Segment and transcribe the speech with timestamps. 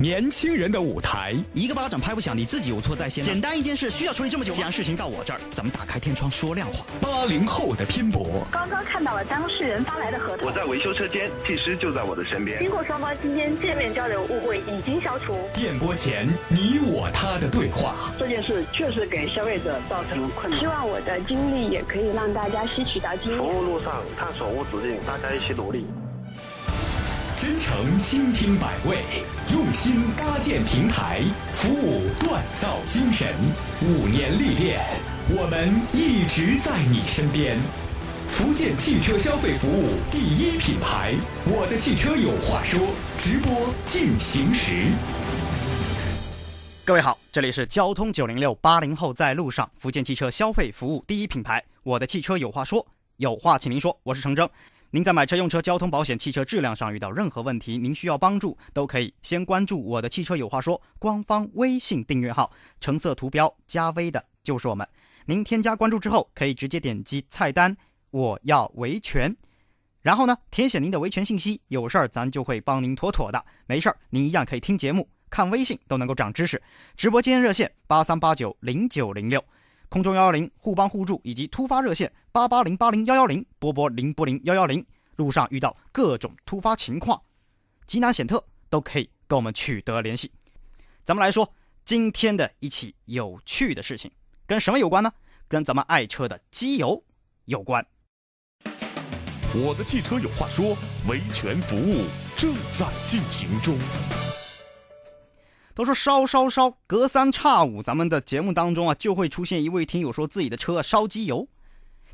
[0.00, 3.22] 年轻人的舞台，一个巴掌拍不响，你自己有错在先。
[3.22, 6.86] 简单一件事需要处理这么久，既然事情到我这儿，咱们打开天窗说亮话。
[7.02, 10.48] 八零后的拼搏，刚刚看到了当事人发来的合同。
[10.48, 12.60] 我在维修车间，技师就在我的身边。
[12.60, 15.36] 经过双方今天见面交流，误会已经消除。
[15.52, 20.58] 电波前你我他的对话，这件事确实给消费者造成困难。
[20.58, 23.38] 希望我的经历也可以让大家吸取到经验。
[23.38, 25.84] 服务路上探索无止境，大家一起努力。
[27.40, 28.98] 真诚倾听百味，
[29.50, 31.22] 用心搭建平台，
[31.54, 33.28] 服务锻造精神。
[33.80, 34.78] 五年历练，
[35.30, 37.56] 我们一直在你身边。
[38.28, 41.14] 福建汽车消费服务第一品牌，
[41.46, 42.78] 我的汽车有话说。
[43.18, 44.88] 直播进行时，
[46.84, 54.46] 各位好，这里是交通九零六八零后在路上，福建汽车消费服务第一品牌，我的汽车有话说，有话请您说，我是程铮。
[54.92, 64.84] 您在买车、用车、交通保险、汽车质量上遇到任何问题，您需要帮助，都可以先关注我的汽车有话说官方微信订阅号，橙色图标加微的就是我们。
[65.26, 67.76] 您添加关注之后，可以直接点击菜单
[68.10, 69.32] “我要维权”，
[70.02, 73.44] 然后呢填写您的维权信息，有事儿咱就会帮您妥妥的。
[73.66, 76.60] 没事儿，您一样可以听节目、看微信，都能够长知识。
[76.96, 79.40] 直播间热线八三八九零九零六。
[79.90, 87.20] 空中幺幺零互帮互助，以及突发热线八八零八零幺幺零波波零波零幺幺零，路上遇到各种突发情况，
[87.88, 90.30] 急难险特都可以跟我们取得联系。
[91.04, 91.52] 咱们来说
[91.84, 94.08] 今天的一起有趣的事情，
[94.46, 95.12] 跟什么有关呢？
[95.48, 97.02] 跟咱们爱车的机油
[97.46, 97.84] 有关。
[99.52, 100.76] 我的汽车有话说，
[101.08, 102.04] 维权服务
[102.36, 103.76] 正在进行中。
[105.80, 111.48] 都说烧烧烧，隔三差五，咱们的节目当中啊，就会出现一位听友说自己的车烧机油。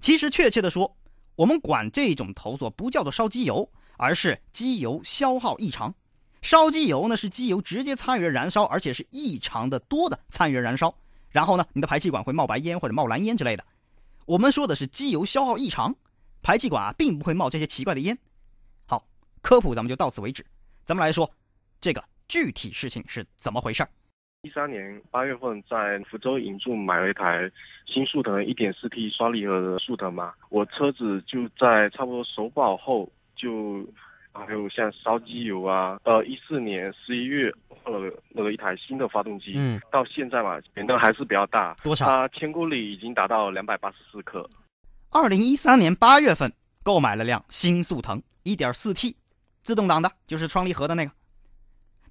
[0.00, 0.96] 其实确切的说，
[1.34, 5.92] 我们管这种投诉不叫做烧机油，而是机油消耗异常。
[6.42, 10.94] 烧机油呢是机油直接参与燃烧，而且是异常的多的参与燃烧。
[11.30, 13.64] 然后呢，你的排气管会冒白烟或者冒蓝烟之类的。
[14.26, 15.92] 我们说的是机油消耗异常，
[16.40, 18.16] 排气管啊并不会冒这些奇怪的烟。
[18.86, 19.04] 好，
[19.42, 20.46] 科普咱们就到此为止。
[20.84, 21.28] 咱们来说
[21.80, 22.04] 这个。
[22.28, 23.86] 具体事情是怎么回事？
[24.42, 27.50] 一三年八月份在福州引住买了一台
[27.86, 33.84] 新速腾一点四 T 双离合的速腾嘛，我车子就在差不多首保后就
[34.32, 42.06] 还有像烧机油啊，呃一四年十一月换了那个一台新的发动机，嗯，到现在嘛变动还是比较大，多少？
[42.06, 44.48] 它千公里已经达到两百八十四克。
[45.10, 46.52] 二零一三年八月份
[46.84, 49.16] 购买了辆新速腾一点四 T
[49.64, 51.10] 自动挡的，就是双离合的那个。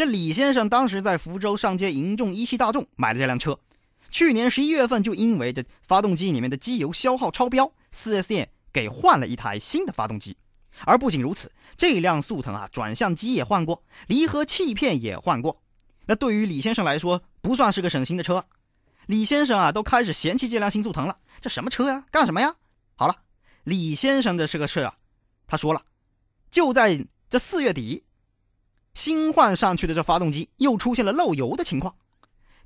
[0.00, 3.60] 这李先生当时在福州上街迎众一汽大众买了这辆车，
[4.10, 10.34] 去年十一月份就因为这发动机里面的机油消耗超标，4S 店给换了一台新的发动机。
[10.86, 15.60] 而不仅如此，这辆速腾啊，转向机也换过，离合器片也换过。
[16.06, 18.42] 那对于李先生来说，不算是个省心的车。
[19.04, 21.18] 李先生啊，都开始嫌弃这辆新速腾了。
[21.42, 22.06] 这什么车呀？
[22.10, 22.54] 干什么呀？
[22.94, 23.14] 好了，
[23.64, 24.94] 李先生的这个事啊，
[25.46, 25.82] 他说了，
[26.50, 28.02] 就在这四月底。
[29.00, 31.94] 新换上去的这发动机又出现了漏油的情况，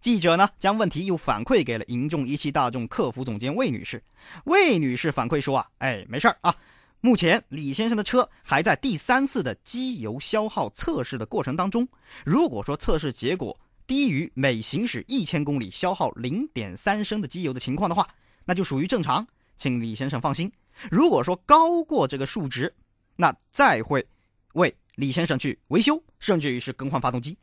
[0.00, 4.02] 记者呢将问题又反馈给了银众一汽大众客服总监魏女士。
[4.44, 6.56] 魏女士反馈说啊，哎，没事儿啊，
[7.02, 11.86] 目前李先生的车还在第三次的机油消耗测试的过程当中。
[12.24, 13.54] 如果说测试结果
[13.86, 18.08] 低于每行驶一千公里消耗零点三升的机油的情况的话，
[18.46, 19.26] 那就属于正常，
[19.58, 20.50] 请李先生放心。
[20.90, 22.74] 如果说高过这个数值，
[23.16, 24.06] 那再会
[24.54, 24.74] 为。
[25.02, 27.36] 李先生去维修，甚至于是更换发动机，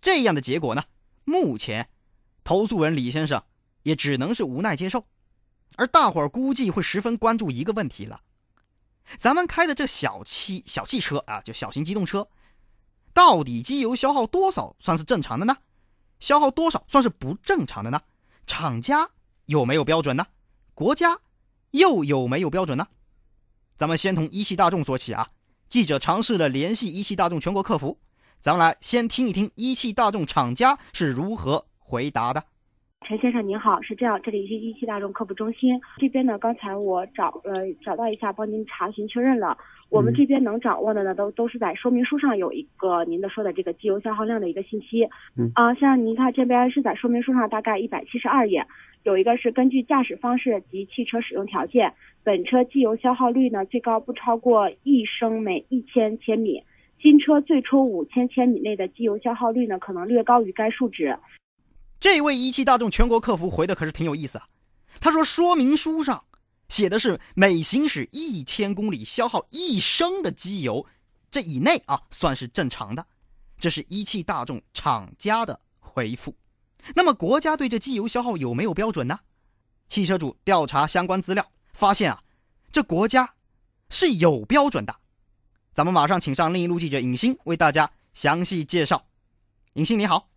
[0.00, 0.84] 这样的结果呢？
[1.24, 1.88] 目前，
[2.44, 3.42] 投诉人李先生
[3.82, 5.04] 也只能是无奈接受。
[5.74, 8.20] 而大伙儿估计会十分关注一个问题了：
[9.18, 12.28] 咱们开的这小汽小汽车啊，就小型机动车，
[13.12, 15.56] 到底机油消耗多少算是正常的呢？
[16.20, 18.00] 消耗多少算是不正常的呢？
[18.46, 19.10] 厂家
[19.46, 20.24] 有没有标准呢？
[20.74, 21.18] 国家
[21.72, 22.86] 又有没有标准呢？
[23.76, 25.28] 咱们先从一汽大众说起啊。
[25.72, 27.96] 记者尝试了联系一汽大众全国客服，
[28.38, 32.44] 咱们来先听一听一汽大众厂家是如何回答的。
[33.08, 39.56] 陈先生您好，是这样，这里是一汽大众客服中心，这边呢，刚才我找呃找到一下，帮您查询确认了，
[39.88, 45.08] 我们这边能掌握的呢，都都是在说明书上有一个您的说的这个机油消耗量的一个信息。
[45.38, 45.50] 嗯。
[45.54, 48.64] 啊，像您看这边是在说明书上大概一百七十二页，
[49.02, 51.94] 有一个是根据驾驶方式及汽车使用条件。
[52.24, 56.62] 本车机油消耗率呢，最高不超过一升每一千千米。
[57.00, 61.18] 新车最初五千千米内的机油消耗率呢，可能略高于该数值。
[61.98, 64.46] 这位一汽大众全国客服回的可是挺有意思啊。
[65.00, 66.22] 他说，说明书上
[66.68, 70.86] 写的是每行驶一千公里消耗一升的机油，
[71.28, 73.04] 这以内啊算是正常的。
[73.58, 76.32] 这是一汽大众厂家的回复。
[76.94, 79.20] 那么国家对这机油消耗有没有标准呢？
[79.88, 82.22] 汽车主调查相关资料，发现啊，
[82.70, 83.34] 这国家
[83.90, 84.96] 是有标准的。
[85.72, 89.04] 咱们马上请上另一路记者尹鑫为大家详细介绍。
[89.74, 90.28] 尹鑫你好，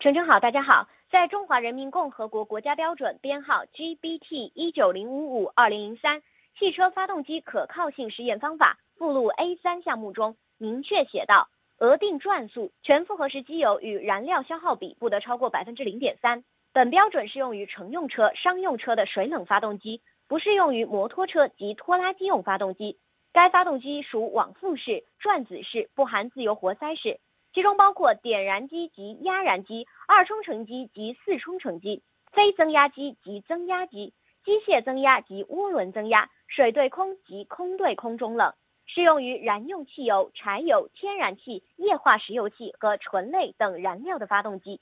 [0.00, 0.88] 陈晨好，大家好。
[1.10, 6.20] 在中华人民共和国国家标准编号 GBT 一九零五五二零零三
[6.58, 11.48] 汽车发动机可靠性实验方法附录 A 三项目中明确写道。
[11.78, 16.42] 额定转速全负荷时机油与燃料消耗比不得超过百分之零点三。
[16.72, 22.98] 本标准适用于乘用车、商用车的水冷发动机，不适用于摩托车及拖拉机用发动机。
[23.32, 27.20] 该发动机属往复式、转子式，不含自由活塞式，
[27.54, 32.02] 其中包括点燃机及压燃机、二冲程机及四冲程机、
[32.32, 34.12] 非增压机及增压机、
[34.44, 38.52] 机械增压及涡轮增压、水对空及空对空中冷。
[38.88, 44.80] 适用于燃用汽油、柴油、天然气、液化石油气和醇类等燃料的发动机。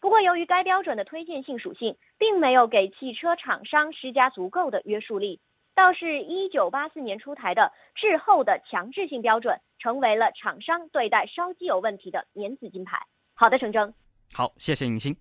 [0.00, 5.40] 不过，由于该标准的推荐性属性，并没有给汽车厂商施加足够的约束力，
[5.74, 12.96] 倒是一九八四年出台的滞后的强制性标准，成为了厂商对待烧机油问题的免死金牌。
[13.34, 13.92] 好的，程铮。
[14.32, 15.16] 好，谢谢尹鑫。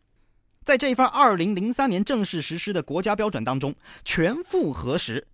[0.63, 3.73] 在这一份二零零三年正式实施的国家标准当中，
[4.05, 5.27] 全负荷时，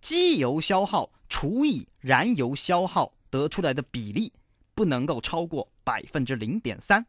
[0.00, 1.08] 机油消耗。
[1.28, 4.32] 除以燃油消耗得出来的比例
[4.74, 7.04] 不能够超过百分之零点三，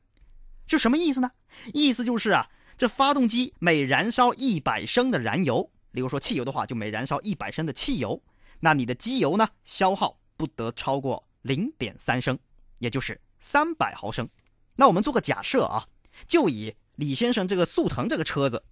[0.68, 1.32] 是什么意思呢？
[1.74, 8.22] 意思就是啊，这发动机每燃烧一百升的燃油，例如说汽油的话，就每燃烧一百升的汽油，
[8.60, 12.38] 那你的机油呢消耗不得超过零点三升，
[12.80, 14.28] 也就是三百毫升。
[14.76, 15.88] 那我们做个假设啊，
[16.28, 18.64] 就以李先生这个速腾这个车子，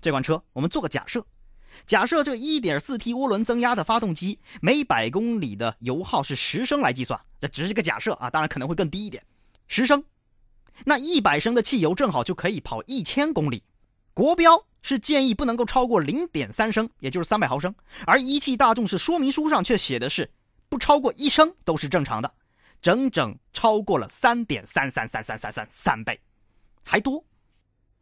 [0.00, 1.24] 这款车，我们做个假设。
[1.86, 9.24] 假设这 1.4T 涡轮增压的发动机每百公里的油耗是十升来计算，这只是个假设啊，当然可能会更低一点，
[9.66, 10.02] 十升，
[10.84, 13.62] 那一百升的汽油正好就可以跑一千公里。
[14.14, 17.74] 国标是建议不能够超过零点三升，也就是三百毫升，
[18.06, 20.30] 而一汽大众是说明书上却写的是
[20.68, 22.32] 不超过一升都是正常的，
[22.80, 26.20] 整整超过了三点三三三三三三三倍，
[26.84, 27.24] 还多。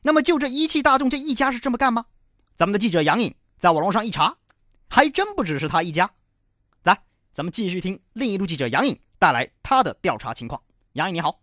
[0.03, 2.07] 那么就这一汽大众这一家是这么干吗？
[2.57, 3.35] 咱们的记者杨颖。
[3.61, 4.35] 在网络上一查，
[4.89, 6.09] 还真不只是他一家。
[6.83, 6.97] 来，
[7.31, 10.59] 咱们继续听另一路记者杨颖带来他的调查情况。
[10.95, 11.39] 杨颖你好，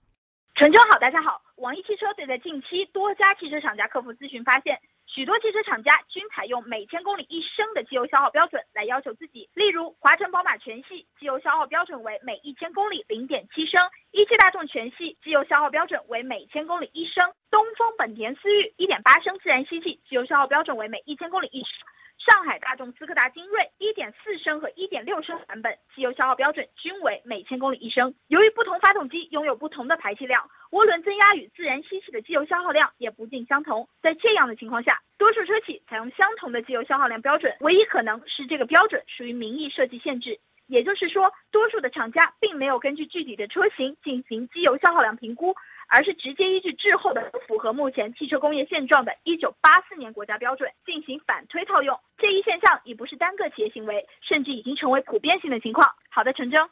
[0.56, 1.40] 陈州好，大家好。
[1.58, 9.48] 网易汽车对在近期多家汽车厂家客服咨询发现，许多汽车厂家均采用每千公里一升的机油消耗标准来要求自己。
[9.54, 13.80] 例如，华晨宝马全系机油消耗标准为每一千公里零点七升，
[14.10, 21.70] 一汽大众全系机油消耗标准为每千公里一升，东风本田思域一点八升自然吸气机油消耗标准为每一千公里一升。
[22.18, 28.14] 上海大众斯柯达精锐1.4升和1.6升版本机油消耗标准均为每千公里一升。
[28.28, 33.88] 由于不同发动机拥有不同的排气量，涡轮增压与自然吸气的机油消耗量也不尽相同。
[34.02, 40.40] 在这样的情况下，多数车企采用相同的机油消耗量标准，唯一可能是这个标准属于名义设计限制。
[40.66, 45.56] 也就是说，多数的厂家并没有根据具体的车型进行机油消耗量评估。
[45.88, 55.90] 而是直接依据滞后的、符合目前汽车工业现状的1984年国家标准进行反推套用，这一现象已不是单个企业行为，甚至已经成为普遍性的情况。
[56.10, 56.70] 好的，陈征。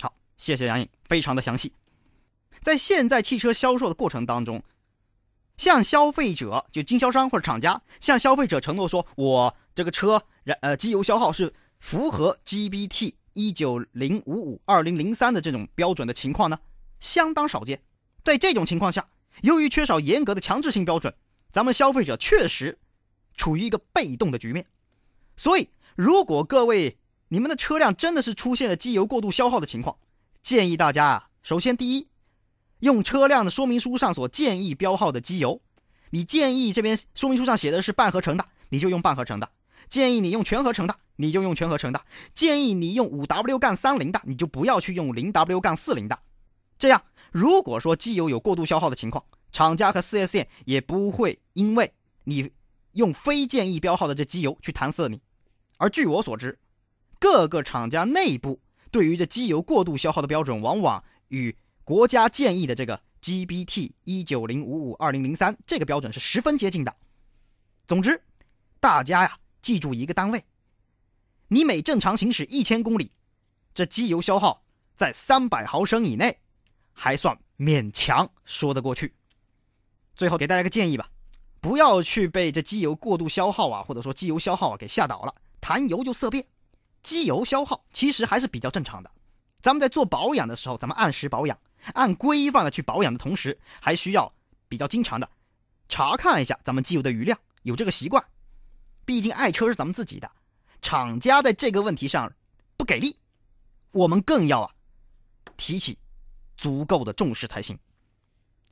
[0.00, 1.72] 好，谢谢杨颖，非常的详细。
[2.60, 4.62] 在现在汽车销售的过程当中，
[5.56, 16.58] 向消费者就经销商或者厂家向消费者承诺说，我这个车燃呃机油消耗是符合 GBT 一九零五五二零零三的这种标准的情况呢，
[16.98, 17.78] 相当少见。
[18.24, 19.06] 在这种情况下，
[19.42, 21.14] 由于缺少严格的强制性标准，
[21.52, 22.78] 咱们消费者确实
[23.36, 24.66] 处于一个被动的局面。
[25.36, 26.96] 所以，如果各位
[27.28, 29.98] 你们的车辆真的是出现了机油过度消耗的情况，
[30.42, 32.08] 建议大家啊，首先第一，
[32.78, 35.60] 用车辆的说明书上所建议标号的机油。
[36.10, 39.46] 你建议这边说明书上写的是半合成的，你就用半合成的；
[39.88, 42.00] 建议你用全合成的，你就用全合成的；
[42.32, 46.18] 建议你用五 W 杠三零的，你就不要去用零 W 杠四零的。
[46.78, 47.02] 这样。
[47.34, 52.52] 如果说机油有过度消耗的情况，厂家和 4S 店也不会因为你
[52.92, 55.20] 用非建议标号的这机油去搪塞你。
[55.78, 56.56] 而据我所知，
[57.18, 58.60] 各个厂家内部
[58.92, 66.94] 对于这机油过度消耗的标准，往往与国家建议的这个 GBT 一九零五五二零零三这个标准是十分接近的。
[67.88, 68.22] 总之，
[68.78, 70.44] 大家呀记住一个单位：
[71.48, 73.10] 你每正常行驶一千公里，
[73.74, 74.62] 这机油消耗
[74.94, 76.38] 在三百毫升以内。
[76.94, 79.12] 还算勉强说得过去。
[80.16, 81.10] 最后给大家个建议吧，
[81.60, 86.46] 不要去被这机油过度消耗啊，或者说机油消耗啊给吓倒了，谈油就色变。
[87.02, 89.10] 机油消耗其实还是比较正常的。
[89.60, 91.58] 咱们在做保养的时候，咱们按时保养，
[91.92, 94.32] 按规范的去保养的同时，还需要
[94.68, 95.28] 比较经常的
[95.88, 98.24] 查看一下咱们机油的余量，有这个习惯。
[99.04, 100.30] 毕竟爱车是咱们自己的，
[100.80, 102.32] 厂家在这个问题上
[102.76, 103.16] 不给力，
[103.90, 104.70] 我们更要啊
[105.56, 105.98] 提起
[106.56, 107.78] 足够的重视才行。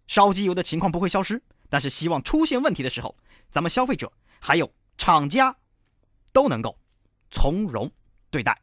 [0.07, 3.17] 烧机油的情况不会消失，但是希望出现问题的时候，
[3.51, 5.57] 咱们消费者还有厂家
[6.33, 6.79] 都能够
[7.31, 7.91] 从容
[8.31, 8.61] 对待。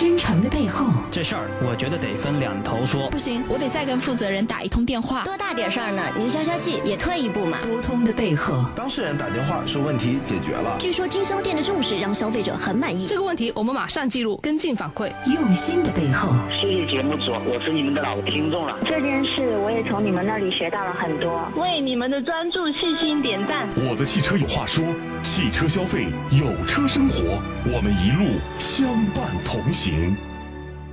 [0.00, 3.10] 真诚的背后，这事儿我觉得得分两头说。
[3.10, 5.24] 不行，我得再跟负责人打一通电话。
[5.24, 6.02] 多大点事儿呢？
[6.16, 7.58] 您消消气，也退一步嘛。
[7.62, 10.74] 沟通的背后，当事人打电话说问题解决了。
[10.78, 13.06] 据说经销店的重视让消费者很满意。
[13.06, 15.12] 这个问题我们马上记录跟进反馈。
[15.26, 18.78] 用心的背后，谢谢节目组，我是你们的老听众了。
[18.86, 23.68] 这件事我也从你们那里学到了很多，为你们的专注细心点赞。
[23.76, 24.82] 我的汽车有话说，
[25.22, 27.38] 汽车消费有车生活，
[27.70, 29.89] 我们一路相伴同行。
[29.90, 30.29] 行。